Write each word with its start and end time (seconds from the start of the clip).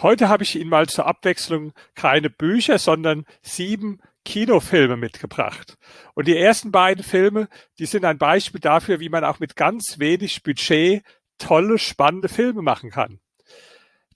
Heute 0.00 0.28
habe 0.28 0.42
ich 0.42 0.56
Ihnen 0.56 0.70
mal 0.70 0.88
zur 0.88 1.06
Abwechslung 1.06 1.72
keine 1.94 2.30
Bücher, 2.30 2.78
sondern 2.78 3.24
sieben 3.42 4.00
Kinofilme 4.24 4.96
mitgebracht. 4.96 5.76
Und 6.14 6.26
die 6.26 6.36
ersten 6.36 6.72
beiden 6.72 7.04
Filme, 7.04 7.48
die 7.78 7.86
sind 7.86 8.04
ein 8.04 8.18
Beispiel 8.18 8.60
dafür, 8.60 9.00
wie 9.00 9.08
man 9.08 9.24
auch 9.24 9.38
mit 9.38 9.56
ganz 9.56 9.98
wenig 9.98 10.42
Budget 10.42 11.04
tolle, 11.38 11.78
spannende 11.78 12.28
Filme 12.28 12.62
machen 12.62 12.90
kann. 12.90 13.20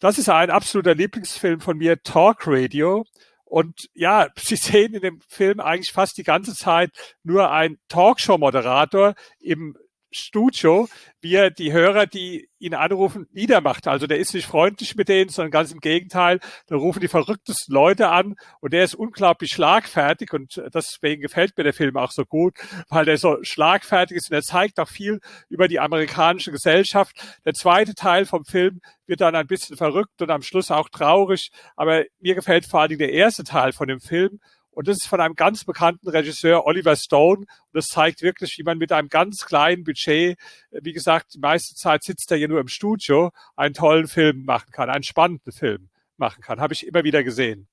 Das 0.00 0.18
ist 0.18 0.28
ein 0.28 0.50
absoluter 0.50 0.94
Lieblingsfilm 0.94 1.60
von 1.60 1.76
mir, 1.76 2.02
Talk 2.02 2.46
Radio. 2.46 3.04
Und 3.44 3.88
ja, 3.94 4.28
Sie 4.36 4.56
sehen 4.56 4.94
in 4.94 5.02
dem 5.02 5.20
Film 5.28 5.60
eigentlich 5.60 5.92
fast 5.92 6.16
die 6.18 6.24
ganze 6.24 6.54
Zeit 6.54 6.90
nur 7.22 7.50
ein 7.50 7.78
Talkshow-Moderator 7.88 9.14
im 9.40 9.76
Studio, 10.10 10.88
wie 11.20 11.34
er 11.34 11.50
die 11.50 11.72
Hörer, 11.72 12.06
die 12.06 12.48
ihn 12.58 12.74
anrufen, 12.74 13.26
niedermacht. 13.32 13.86
Also 13.86 14.06
der 14.06 14.18
ist 14.18 14.34
nicht 14.34 14.46
freundlich 14.46 14.96
mit 14.96 15.08
denen, 15.08 15.30
sondern 15.30 15.50
ganz 15.50 15.72
im 15.72 15.80
Gegenteil. 15.80 16.40
Da 16.66 16.76
rufen 16.76 17.00
die 17.00 17.08
verrücktesten 17.08 17.74
Leute 17.74 18.08
an 18.08 18.36
und 18.60 18.72
der 18.72 18.84
ist 18.84 18.94
unglaublich 18.94 19.50
schlagfertig 19.52 20.32
und 20.32 20.60
deswegen 20.74 21.22
gefällt 21.22 21.56
mir 21.56 21.64
der 21.64 21.74
Film 21.74 21.96
auch 21.96 22.10
so 22.10 22.24
gut, 22.24 22.54
weil 22.88 23.04
der 23.04 23.18
so 23.18 23.38
schlagfertig 23.42 24.16
ist 24.16 24.30
und 24.30 24.36
er 24.36 24.42
zeigt 24.42 24.80
auch 24.80 24.88
viel 24.88 25.20
über 25.48 25.68
die 25.68 25.80
amerikanische 25.80 26.52
Gesellschaft. 26.52 27.16
Der 27.44 27.54
zweite 27.54 27.94
Teil 27.94 28.26
vom 28.26 28.44
Film 28.44 28.80
wird 29.06 29.20
dann 29.20 29.34
ein 29.34 29.46
bisschen 29.46 29.76
verrückt 29.76 30.20
und 30.22 30.30
am 30.30 30.42
Schluss 30.42 30.70
auch 30.70 30.88
traurig, 30.88 31.50
aber 31.76 32.04
mir 32.20 32.34
gefällt 32.34 32.66
vor 32.66 32.80
allen 32.80 32.90
Dingen 32.90 32.98
der 32.98 33.12
erste 33.12 33.44
Teil 33.44 33.72
von 33.72 33.88
dem 33.88 34.00
Film 34.00 34.40
und 34.78 34.86
das 34.86 34.98
ist 34.98 35.08
von 35.08 35.20
einem 35.20 35.34
ganz 35.34 35.64
bekannten 35.64 36.08
Regisseur, 36.08 36.64
Oliver 36.64 36.94
Stone. 36.94 37.38
Und 37.38 37.48
das 37.72 37.86
zeigt 37.86 38.22
wirklich, 38.22 38.58
wie 38.58 38.62
man 38.62 38.78
mit 38.78 38.92
einem 38.92 39.08
ganz 39.08 39.44
kleinen 39.44 39.82
Budget, 39.82 40.38
äh, 40.70 40.80
wie 40.82 40.92
gesagt, 40.92 41.34
die 41.34 41.40
meiste 41.40 41.74
Zeit 41.74 42.04
sitzt 42.04 42.30
er 42.30 42.38
hier 42.38 42.46
nur 42.46 42.60
im 42.60 42.68
Studio, 42.68 43.32
einen 43.56 43.74
tollen 43.74 44.06
Film 44.06 44.44
machen 44.44 44.70
kann, 44.70 44.88
einen 44.88 45.02
spannenden 45.02 45.52
Film 45.52 45.88
machen 46.16 46.44
kann. 46.44 46.60
Habe 46.60 46.74
ich 46.74 46.86
immer 46.86 47.02
wieder 47.02 47.24
gesehen. 47.24 47.66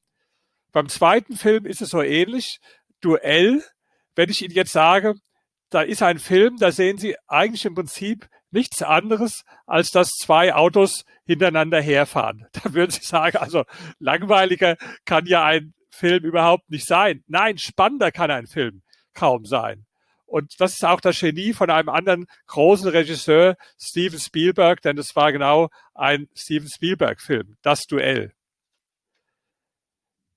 Beim 0.71 0.89
zweiten 0.89 1.35
Film 1.37 1.67
ist 1.67 1.79
es 1.79 1.89
so 1.89 2.01
ähnlich. 2.01 2.57
Duell, 3.01 3.63
wenn 4.15 4.31
ich 4.31 4.41
Ihnen 4.41 4.55
jetzt 4.55 4.71
sage, 4.71 5.13
da 5.69 5.83
ist 5.83 6.01
ein 6.01 6.17
Film, 6.17 6.57
da 6.57 6.71
sehen 6.71 6.97
Sie 6.97 7.15
eigentlich 7.27 7.65
im 7.65 7.75
Prinzip 7.75 8.27
nichts 8.49 8.81
anderes, 8.81 9.43
als 9.67 9.91
dass 9.91 10.09
zwei 10.09 10.55
Autos 10.55 11.05
hintereinander 11.23 11.79
herfahren. 11.79 12.47
Da 12.63 12.73
würden 12.73 12.89
Sie 12.89 13.05
sagen, 13.05 13.37
also 13.37 13.63
langweiliger 13.99 14.75
kann 15.05 15.27
ja 15.27 15.45
ein 15.45 15.75
Film 15.95 16.23
überhaupt 16.23 16.69
nicht 16.69 16.85
sein. 16.85 17.23
Nein, 17.27 17.57
spannender 17.57 18.11
kann 18.11 18.31
ein 18.31 18.47
Film 18.47 18.81
kaum 19.13 19.45
sein. 19.45 19.85
Und 20.25 20.59
das 20.59 20.73
ist 20.73 20.85
auch 20.85 20.99
das 20.99 21.19
Genie 21.19 21.53
von 21.53 21.69
einem 21.69 21.89
anderen 21.89 22.25
großen 22.47 22.89
Regisseur, 22.89 23.55
Steven 23.79 24.19
Spielberg, 24.19 24.81
denn 24.81 24.97
es 24.97 25.15
war 25.15 25.31
genau 25.31 25.69
ein 25.93 26.27
Steven 26.35 26.67
Spielberg-Film, 26.67 27.57
Das 27.61 27.85
Duell. 27.85 28.33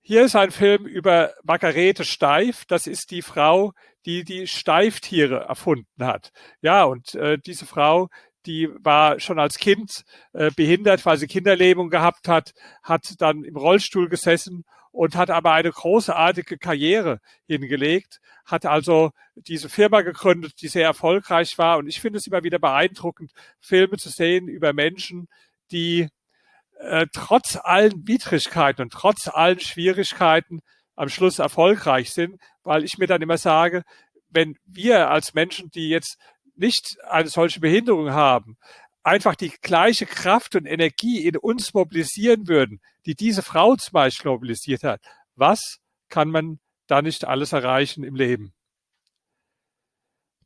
Hier 0.01 0.25
ist 0.25 0.36
ein 0.36 0.53
Film 0.53 0.86
über 0.86 1.34
Margarete 1.42 2.05
Steif. 2.05 2.64
Das 2.67 2.86
ist 2.86 3.11
die 3.11 3.20
Frau, 3.20 3.73
die 4.06 4.25
die 4.25 4.47
Steiftiere 4.47 5.41
erfunden 5.41 6.03
hat. 6.03 6.31
Ja, 6.62 6.84
und 6.84 7.14
äh, 7.14 7.36
diese 7.39 7.67
Frau, 7.67 8.09
die 8.47 8.70
war 8.83 9.20
schon 9.20 9.39
als 9.39 9.59
Kind 9.59 10.05
äh, 10.33 10.51
behindert, 10.56 11.05
weil 11.05 11.19
sie 11.19 11.27
Kinderlähmung 11.27 11.91
gehabt 11.91 12.27
hat, 12.27 12.55
hat 12.83 13.17
dann 13.19 13.45
im 13.45 13.56
Rollstuhl 13.56 14.09
gesessen 14.09 14.64
und 14.98 15.14
hat 15.14 15.30
aber 15.30 15.52
eine 15.52 15.70
großartige 15.70 16.58
Karriere 16.58 17.20
hingelegt, 17.46 18.18
hat 18.44 18.66
also 18.66 19.12
diese 19.36 19.68
Firma 19.68 20.00
gegründet, 20.00 20.55
die 20.60 20.66
sehr 20.66 20.86
erfolgreich 20.86 21.56
war. 21.56 21.78
Und 21.78 21.86
ich 21.86 22.00
finde 22.00 22.18
es 22.18 22.27
immer 22.27 22.42
wieder 22.42 22.58
beeindruckend, 22.58 23.30
Filme 23.60 23.96
zu 23.96 24.08
sehen 24.08 24.48
über 24.48 24.72
Menschen, 24.72 25.28
die 25.70 26.08
äh, 26.80 27.06
trotz 27.12 27.56
allen 27.62 28.08
Widrigkeiten 28.08 28.82
und 28.82 28.92
trotz 28.92 29.28
allen 29.28 29.60
Schwierigkeiten 29.60 30.62
am 30.96 31.08
Schluss 31.08 31.38
erfolgreich 31.38 32.10
sind, 32.10 32.40
weil 32.64 32.83
ich 32.83 32.98
mir 32.98 33.06
dann 33.06 33.22
immer 33.22 33.38
sage, 33.38 33.84
wenn 34.30 34.56
wir 34.64 35.11
als 35.11 35.33
Menschen, 35.33 35.70
die 35.70 35.90
jetzt 35.90 36.18
nicht 36.56 36.96
eine 37.08 37.28
solche 37.28 37.61
Behinderung 37.61 38.11
haben, 38.11 38.56
einfach 39.08 39.35
die 39.35 39.52
gleiche 39.63 40.07
Kraft 40.07 40.55
und 40.55 40.67
Energie 40.67 41.27
in 41.27 41.36
uns 41.36 41.73
mobilisieren 41.73 42.46
würden, 42.46 42.80
die 43.07 43.14
diese 43.14 43.42
Frau 43.42 43.74
zum 43.74 43.92
Beispiel 43.92 44.30
mobilisiert 44.30 44.85
hat, 44.85 45.01
was 45.35 45.79
kann 46.08 46.30
man 46.30 46.61
da 46.86 47.01
nicht 47.02 47.24
alles 47.24 47.52
erreichen 47.52 48.05
im 48.05 48.14
Leben? 48.14 48.52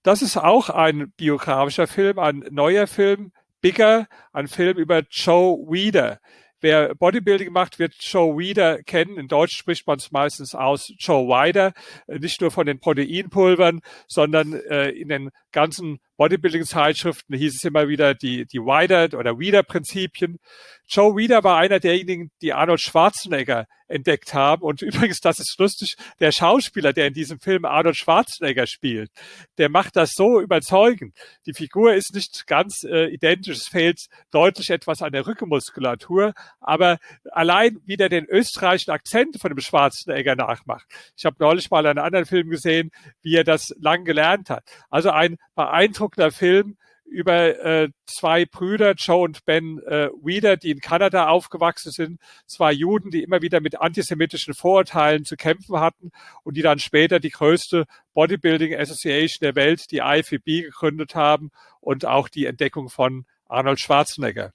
Das 0.02 0.22
ist 0.22 0.36
auch 0.36 0.70
ein 0.70 1.12
biografischer 1.12 1.86
Film, 1.86 2.18
ein 2.18 2.44
neuer 2.50 2.86
Film, 2.86 3.32
Bigger, 3.60 4.08
ein 4.32 4.48
Film 4.48 4.76
über 4.78 5.02
Joe 5.10 5.58
Weider. 5.68 6.20
Wer 6.60 6.94
Bodybuilding 6.94 7.52
macht, 7.52 7.80
wird 7.80 7.94
Joe 7.98 8.36
Weider 8.36 8.82
kennen. 8.84 9.18
In 9.18 9.26
Deutsch 9.26 9.56
spricht 9.56 9.86
man 9.86 9.98
es 9.98 10.12
meistens 10.12 10.54
aus 10.54 10.92
Joe 10.98 11.28
Weider, 11.28 11.72
nicht 12.06 12.40
nur 12.40 12.52
von 12.52 12.66
den 12.66 12.78
Proteinpulvern, 12.78 13.80
sondern 14.06 14.52
äh, 14.52 14.90
in 14.90 15.08
den 15.08 15.30
ganzen 15.50 15.98
Bodybuilding-Zeitschriften 16.16 17.34
hieß 17.34 17.56
es 17.56 17.64
immer 17.64 17.88
wieder 17.88 18.14
die, 18.14 18.46
die 18.46 18.60
Wider 18.60 19.18
oder 19.18 19.38
Wider-Prinzipien. 19.38 20.38
Joe 20.86 21.16
Wider 21.16 21.42
war 21.42 21.58
einer 21.58 21.80
derjenigen, 21.80 22.30
die 22.40 22.52
Arnold 22.52 22.80
Schwarzenegger 22.80 23.66
entdeckt 23.92 24.34
haben. 24.34 24.62
Und 24.62 24.82
übrigens, 24.82 25.20
das 25.20 25.38
ist 25.38 25.58
lustig, 25.58 25.96
der 26.18 26.32
Schauspieler, 26.32 26.92
der 26.92 27.06
in 27.06 27.14
diesem 27.14 27.38
Film 27.38 27.64
Arnold 27.64 27.96
Schwarzenegger 27.96 28.66
spielt, 28.66 29.10
der 29.58 29.68
macht 29.68 29.96
das 29.96 30.12
so 30.14 30.40
überzeugend. 30.40 31.14
Die 31.46 31.54
Figur 31.54 31.94
ist 31.94 32.14
nicht 32.14 32.46
ganz 32.46 32.82
äh, 32.84 33.06
identisch, 33.06 33.56
es 33.56 33.68
fehlt 33.68 34.06
deutlich 34.30 34.70
etwas 34.70 35.02
an 35.02 35.12
der 35.12 35.26
Rückenmuskulatur, 35.26 36.32
aber 36.60 36.98
allein 37.30 37.78
wie 37.84 37.96
der 37.96 38.08
den 38.08 38.26
österreichischen 38.26 38.90
Akzent 38.90 39.40
von 39.40 39.50
dem 39.50 39.60
Schwarzenegger 39.60 40.34
nachmacht. 40.34 40.86
Ich 41.16 41.24
habe 41.24 41.36
neulich 41.38 41.70
mal 41.70 41.86
einen 41.86 41.98
anderen 41.98 42.26
Film 42.26 42.50
gesehen, 42.50 42.90
wie 43.22 43.36
er 43.36 43.44
das 43.44 43.74
lang 43.78 44.04
gelernt 44.04 44.50
hat. 44.50 44.64
Also 44.90 45.10
ein 45.10 45.36
beeindruckender 45.54 46.30
Film 46.30 46.76
über 47.12 47.62
äh, 47.62 47.90
zwei 48.06 48.46
Brüder, 48.46 48.94
Joe 48.96 49.22
und 49.22 49.44
Ben 49.44 49.78
äh, 49.80 50.08
Weeder, 50.22 50.56
die 50.56 50.70
in 50.70 50.80
Kanada 50.80 51.28
aufgewachsen 51.28 51.92
sind, 51.92 52.20
zwei 52.46 52.72
Juden, 52.72 53.10
die 53.10 53.22
immer 53.22 53.42
wieder 53.42 53.60
mit 53.60 53.80
antisemitischen 53.80 54.54
Vorurteilen 54.54 55.24
zu 55.24 55.36
kämpfen 55.36 55.78
hatten 55.78 56.10
und 56.42 56.56
die 56.56 56.62
dann 56.62 56.78
später 56.78 57.20
die 57.20 57.30
größte 57.30 57.84
Bodybuilding 58.14 58.74
Association 58.74 59.38
der 59.42 59.54
Welt, 59.54 59.90
die 59.90 59.98
IFBB, 59.98 60.62
gegründet 60.62 61.14
haben 61.14 61.50
und 61.80 62.06
auch 62.06 62.28
die 62.28 62.46
Entdeckung 62.46 62.88
von 62.88 63.26
Arnold 63.46 63.80
Schwarzenegger. 63.80 64.52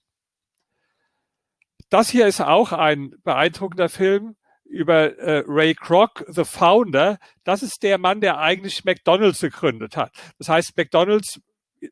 Das 1.89 2.09
hier 2.09 2.27
ist 2.27 2.41
auch 2.41 2.73
ein 2.73 3.13
beeindruckender 3.23 3.87
Film 3.87 4.35
über 4.69 5.17
äh, 5.17 5.43
Ray 5.47 5.73
Kroc, 5.73 6.25
The 6.27 6.43
Founder. 6.43 7.17
Das 7.43 7.63
ist 7.63 7.83
der 7.83 7.97
Mann, 7.97 8.21
der 8.21 8.39
eigentlich 8.39 8.85
McDonald's 8.85 9.41
gegründet 9.41 9.97
hat. 9.97 10.11
Das 10.37 10.49
heißt, 10.49 10.77
McDonald's 10.77 11.39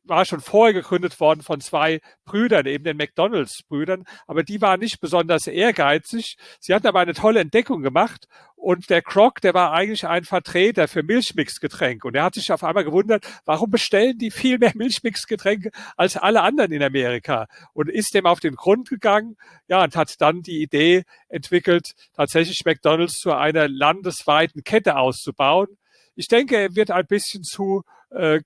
war 0.04 0.24
schon 0.24 0.40
vorher 0.40 0.74
gegründet 0.74 1.18
worden 1.20 1.42
von 1.42 1.60
zwei 1.60 2.00
Brüdern, 2.24 2.66
eben 2.66 2.84
den 2.84 2.96
McDonalds-Brüdern, 2.96 4.04
aber 4.26 4.42
die 4.42 4.60
waren 4.60 4.80
nicht 4.80 5.00
besonders 5.00 5.46
ehrgeizig. 5.46 6.36
Sie 6.60 6.74
hatten 6.74 6.86
aber 6.86 7.00
eine 7.00 7.14
tolle 7.14 7.40
Entdeckung 7.40 7.82
gemacht 7.82 8.26
und 8.56 8.90
der 8.90 9.02
Croc, 9.02 9.40
der 9.40 9.54
war 9.54 9.72
eigentlich 9.72 10.06
ein 10.06 10.24
Vertreter 10.24 10.88
für 10.88 11.02
Milchmixgetränke 11.02 12.08
und 12.08 12.14
er 12.14 12.24
hat 12.24 12.34
sich 12.34 12.52
auf 12.52 12.64
einmal 12.64 12.84
gewundert, 12.84 13.26
warum 13.44 13.70
bestellen 13.70 14.18
die 14.18 14.30
viel 14.30 14.58
mehr 14.58 14.72
Milchmixgetränke 14.74 15.70
als 15.96 16.16
alle 16.16 16.42
anderen 16.42 16.72
in 16.72 16.82
Amerika 16.82 17.46
und 17.72 17.88
ist 17.88 18.14
dem 18.14 18.26
auf 18.26 18.40
den 18.40 18.54
Grund 18.54 18.88
gegangen, 18.88 19.36
ja, 19.68 19.84
und 19.84 19.94
hat 19.94 20.20
dann 20.20 20.42
die 20.42 20.62
Idee 20.62 21.04
entwickelt, 21.28 21.92
tatsächlich 22.14 22.64
McDonalds 22.64 23.18
zu 23.18 23.32
einer 23.32 23.68
landesweiten 23.68 24.64
Kette 24.64 24.96
auszubauen. 24.96 25.68
Ich 26.14 26.28
denke, 26.28 26.56
er 26.56 26.74
wird 26.74 26.90
ein 26.90 27.06
bisschen 27.06 27.42
zu 27.42 27.82
äh, 28.16 28.40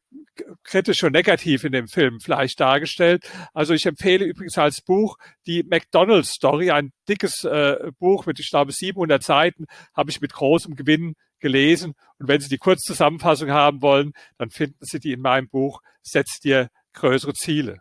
kritisch 0.64 1.02
und 1.04 1.12
negativ 1.12 1.64
in 1.64 1.72
dem 1.72 1.88
Film 1.88 2.20
vielleicht 2.20 2.60
dargestellt. 2.60 3.30
Also 3.52 3.74
ich 3.74 3.86
empfehle 3.86 4.24
übrigens 4.24 4.58
als 4.58 4.80
Buch 4.82 5.16
die 5.46 5.62
McDonald's 5.62 6.30
Story, 6.30 6.70
ein 6.70 6.92
dickes 7.08 7.44
äh, 7.44 7.90
Buch 7.98 8.26
mit, 8.26 8.40
ich 8.40 8.50
glaube, 8.50 8.72
700 8.72 9.22
Seiten, 9.22 9.66
habe 9.94 10.10
ich 10.10 10.20
mit 10.20 10.32
großem 10.32 10.74
Gewinn 10.76 11.14
gelesen. 11.38 11.94
Und 12.18 12.28
wenn 12.28 12.40
Sie 12.40 12.48
die 12.48 12.58
Kurzzusammenfassung 12.58 13.50
haben 13.50 13.82
wollen, 13.82 14.12
dann 14.38 14.50
finden 14.50 14.78
Sie 14.80 15.00
die 15.00 15.12
in 15.12 15.20
meinem 15.20 15.48
Buch 15.48 15.80
Setz 16.02 16.40
dir 16.40 16.68
größere 16.92 17.34
Ziele. 17.34 17.80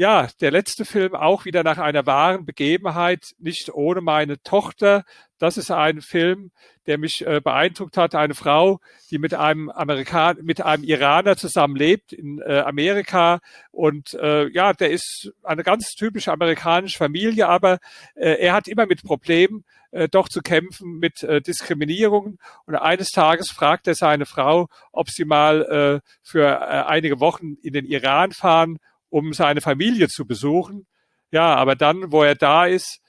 Ja, 0.00 0.28
der 0.40 0.50
letzte 0.50 0.86
Film 0.86 1.14
auch 1.14 1.44
wieder 1.44 1.62
nach 1.62 1.76
einer 1.76 2.06
wahren 2.06 2.46
Begebenheit, 2.46 3.34
nicht 3.38 3.68
ohne 3.74 4.00
meine 4.00 4.42
Tochter. 4.42 5.04
Das 5.36 5.58
ist 5.58 5.70
ein 5.70 6.00
Film, 6.00 6.52
der 6.86 6.96
mich 6.96 7.26
äh, 7.26 7.42
beeindruckt 7.44 7.98
hat. 7.98 8.14
Eine 8.14 8.34
Frau, 8.34 8.80
die 9.10 9.18
mit 9.18 9.34
einem 9.34 9.68
Amerikaner, 9.68 10.40
mit 10.42 10.62
einem 10.62 10.84
Iraner 10.84 11.36
zusammenlebt 11.36 12.14
in 12.14 12.38
äh, 12.38 12.60
Amerika. 12.60 13.40
Und 13.72 14.14
äh, 14.14 14.48
ja, 14.48 14.72
der 14.72 14.90
ist 14.90 15.34
eine 15.42 15.64
ganz 15.64 15.90
typische 15.90 16.32
amerikanische 16.32 16.96
Familie, 16.96 17.46
aber 17.46 17.78
äh, 18.14 18.36
er 18.40 18.54
hat 18.54 18.68
immer 18.68 18.86
mit 18.86 19.02
Problemen 19.02 19.66
äh, 19.90 20.08
doch 20.08 20.30
zu 20.30 20.40
kämpfen 20.40 20.98
mit 20.98 21.22
äh, 21.24 21.42
Diskriminierung. 21.42 22.38
Und 22.64 22.74
eines 22.74 23.10
Tages 23.10 23.50
fragt 23.50 23.86
er 23.86 23.94
seine 23.94 24.24
Frau, 24.24 24.68
ob 24.92 25.10
sie 25.10 25.26
mal 25.26 26.00
für 26.22 26.86
einige 26.88 27.20
Wochen 27.20 27.56
in 27.60 27.74
den 27.74 27.84
Iran 27.84 28.32
fahren 28.32 28.78
um 29.10 29.32
seine 29.32 29.60
Familie 29.60 30.08
zu 30.08 30.26
besuchen. 30.26 30.86
Ja, 31.30 31.54
aber 31.54 31.76
dann, 31.76 32.10
wo 32.10 32.22
er 32.22 32.34
da 32.34 32.66
ist, 32.66 33.00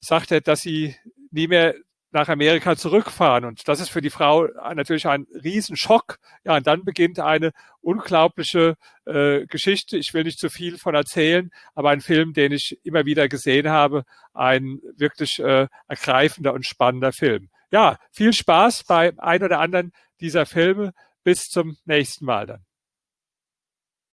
sagt 0.00 0.30
er, 0.30 0.40
dass 0.40 0.60
sie 0.60 0.94
nie 1.30 1.48
mehr 1.48 1.74
nach 2.14 2.28
Amerika 2.28 2.76
zurückfahren. 2.76 3.44
Und 3.44 3.66
das 3.66 3.80
ist 3.80 3.88
für 3.90 4.00
die 4.00 4.08
Frau 4.08 4.46
natürlich 4.74 5.08
ein 5.08 5.26
Riesenschock. 5.42 6.18
Ja, 6.44 6.56
und 6.56 6.66
dann 6.66 6.84
beginnt 6.84 7.18
eine 7.18 7.50
unglaubliche 7.80 8.76
äh, 9.04 9.46
Geschichte. 9.46 9.96
Ich 9.98 10.14
will 10.14 10.22
nicht 10.22 10.38
zu 10.38 10.48
viel 10.48 10.78
von 10.78 10.94
erzählen, 10.94 11.50
aber 11.74 11.90
ein 11.90 12.00
Film, 12.00 12.32
den 12.32 12.52
ich 12.52 12.78
immer 12.84 13.04
wieder 13.04 13.28
gesehen 13.28 13.68
habe, 13.68 14.04
ein 14.32 14.78
wirklich 14.96 15.40
äh, 15.40 15.66
ergreifender 15.88 16.54
und 16.54 16.64
spannender 16.64 17.12
Film. 17.12 17.48
Ja, 17.72 17.98
viel 18.12 18.32
Spaß 18.32 18.84
bei 18.84 19.12
ein 19.18 19.42
oder 19.42 19.58
anderen 19.58 19.92
dieser 20.20 20.46
Filme. 20.46 20.92
Bis 21.24 21.48
zum 21.48 21.76
nächsten 21.84 22.26
Mal 22.26 22.46
dann. 22.46 22.64